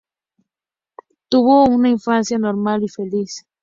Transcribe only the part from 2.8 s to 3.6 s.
y feliz.